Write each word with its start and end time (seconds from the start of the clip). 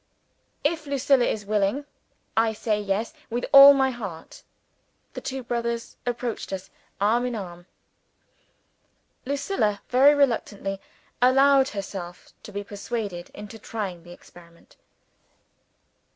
"If 0.63 0.87
Lucilla 0.87 1.25
is 1.25 1.45
willing, 1.45 1.85
I 2.35 2.53
say 2.53 2.81
Yes, 2.81 3.13
with 3.29 3.45
all 3.53 3.75
my 3.75 3.91
heart." 3.91 4.41
The 5.13 5.21
two 5.21 5.43
brothers 5.43 5.95
approached 6.07 6.51
us, 6.51 6.71
arm 6.99 7.23
in 7.27 7.35
arm. 7.35 7.67
Lucilla, 9.27 9.83
very 9.89 10.15
reluctantly, 10.15 10.81
allowed 11.21 11.69
herself 11.69 12.33
to 12.41 12.51
be 12.51 12.63
persuaded 12.63 13.29
into 13.35 13.59
trying 13.59 14.01
the 14.01 14.11
experiment. 14.11 14.75